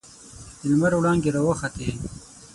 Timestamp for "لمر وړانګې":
0.71-1.29